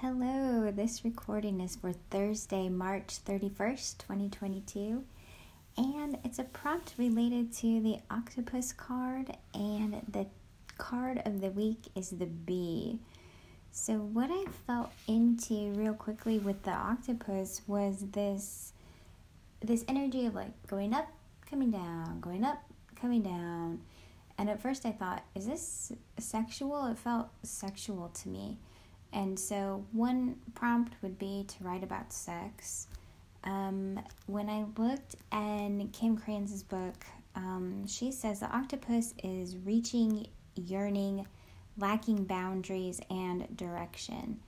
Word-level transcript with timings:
Hello, 0.00 0.70
this 0.70 1.04
recording 1.04 1.60
is 1.60 1.74
for 1.74 1.92
Thursday, 1.92 2.68
March 2.68 3.18
31st, 3.24 3.98
2022, 3.98 5.02
and 5.76 6.16
it's 6.22 6.38
a 6.38 6.44
prompt 6.44 6.94
related 6.98 7.52
to 7.54 7.80
the 7.80 7.96
octopus 8.08 8.72
card, 8.72 9.36
and 9.54 10.00
the 10.08 10.28
card 10.76 11.20
of 11.24 11.40
the 11.40 11.50
week 11.50 11.86
is 11.96 12.10
the 12.10 12.26
bee. 12.26 13.00
So, 13.72 13.94
what 13.94 14.30
I 14.30 14.44
felt 14.68 14.92
into 15.08 15.72
real 15.72 15.94
quickly 15.94 16.38
with 16.38 16.62
the 16.62 16.70
octopus 16.70 17.62
was 17.66 18.04
this 18.12 18.74
this 19.60 19.84
energy 19.88 20.26
of 20.26 20.36
like 20.36 20.64
going 20.68 20.94
up, 20.94 21.08
coming 21.50 21.72
down, 21.72 22.20
going 22.20 22.44
up, 22.44 22.62
coming 22.94 23.22
down. 23.22 23.80
And 24.38 24.48
at 24.48 24.62
first 24.62 24.86
I 24.86 24.92
thought, 24.92 25.24
is 25.34 25.48
this 25.48 25.90
sexual? 26.20 26.86
It 26.86 26.98
felt 26.98 27.30
sexual 27.42 28.10
to 28.22 28.28
me. 28.28 28.58
And 29.12 29.38
so, 29.38 29.84
one 29.92 30.36
prompt 30.54 30.94
would 31.02 31.18
be 31.18 31.44
to 31.48 31.64
write 31.64 31.82
about 31.82 32.12
sex. 32.12 32.88
Um, 33.44 34.00
when 34.26 34.48
I 34.50 34.66
looked 34.76 35.16
in 35.32 35.88
Kim 35.92 36.16
Krans's 36.16 36.62
book, 36.62 37.06
um, 37.34 37.86
she 37.86 38.12
says 38.12 38.40
the 38.40 38.54
octopus 38.54 39.14
is 39.22 39.56
reaching, 39.56 40.26
yearning, 40.56 41.26
lacking 41.78 42.24
boundaries 42.24 43.00
and 43.10 43.56
direction. 43.56 44.40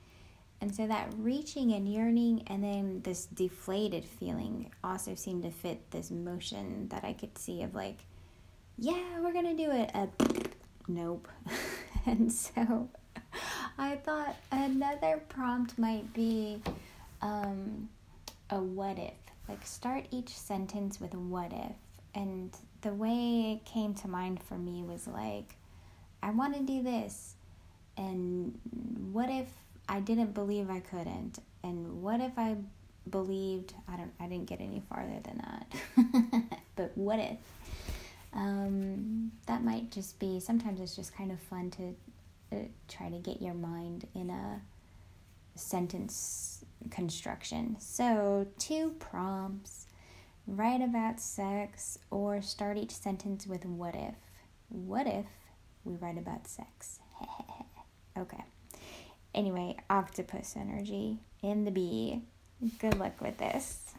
And 0.59 0.75
so 0.75 0.85
that 0.85 1.11
reaching 1.17 1.73
and 1.73 1.91
yearning 1.91 2.43
and 2.47 2.63
then 2.63 3.01
this 3.01 3.25
deflated 3.25 4.05
feeling 4.05 4.71
also 4.83 5.15
seemed 5.15 5.43
to 5.43 5.51
fit 5.51 5.89
this 5.89 6.11
motion 6.11 6.87
that 6.89 7.03
I 7.03 7.13
could 7.13 7.35
see 7.37 7.63
of 7.63 7.73
like, 7.73 8.05
yeah, 8.77 9.19
we're 9.21 9.33
gonna 9.33 9.55
do 9.55 9.71
it. 9.71 9.89
Uh, 9.93 10.07
nope. 10.87 11.27
and 12.05 12.31
so 12.31 12.89
I 13.77 13.95
thought 13.97 14.35
another 14.51 15.21
prompt 15.29 15.77
might 15.77 16.13
be 16.13 16.61
um, 17.21 17.89
a 18.49 18.59
what 18.59 18.97
if. 18.97 19.13
Like, 19.47 19.65
start 19.65 20.05
each 20.11 20.29
sentence 20.29 20.99
with 20.99 21.13
what 21.13 21.51
if. 21.51 21.75
And 22.13 22.55
the 22.81 22.93
way 22.93 23.53
it 23.53 23.65
came 23.65 23.93
to 23.95 24.07
mind 24.07 24.41
for 24.43 24.57
me 24.57 24.83
was 24.83 25.07
like, 25.07 25.55
I 26.21 26.31
want 26.31 26.55
to 26.55 26.61
do 26.61 26.83
this. 26.83 27.35
And 27.97 28.57
what 29.11 29.29
if 29.29 29.47
I 29.89 29.99
didn't 29.99 30.33
believe 30.33 30.69
I 30.69 30.79
couldn't? 30.79 31.39
And 31.63 32.01
what 32.01 32.21
if 32.21 32.37
I 32.37 32.57
believed 33.09 33.73
I 33.87 33.97
don't 33.97 34.11
I 34.19 34.27
didn't 34.27 34.45
get 34.45 34.61
any 34.61 34.81
farther 34.89 35.19
than 35.23 35.37
that. 35.39 36.53
but 36.75 36.91
what 36.95 37.19
if? 37.19 37.37
Um, 38.33 39.31
that 39.47 39.63
might 39.63 39.91
just 39.91 40.17
be 40.19 40.39
sometimes 40.39 40.79
it's 40.79 40.95
just 40.95 41.15
kind 41.15 41.31
of 41.31 41.39
fun 41.39 41.69
to 41.71 41.95
Uh, 42.51 42.67
try 42.87 43.09
to 43.09 43.17
get 43.17 43.41
your 43.41 43.53
mind 43.53 44.07
in 44.13 44.29
a 44.29 44.61
sentence 45.55 46.65
construction. 46.89 47.77
So, 47.79 48.47
two 48.57 48.95
prompts 48.99 49.87
write 50.47 50.81
about 50.81 51.19
sex 51.19 51.97
or 52.09 52.41
start 52.41 52.77
each 52.77 52.91
sentence 52.91 53.47
with 53.47 53.65
what 53.65 53.95
if. 53.95 54.15
What 54.69 55.07
if 55.07 55.25
we 55.83 55.95
write 55.95 56.17
about 56.17 56.47
sex? 56.47 56.99
okay. 58.17 58.43
Anyway, 59.33 59.77
octopus 59.89 60.55
energy 60.57 61.19
in 61.41 61.63
the 61.63 61.71
bee. 61.71 62.21
Good 62.79 62.99
luck 62.99 63.21
with 63.21 63.37
this. 63.37 63.93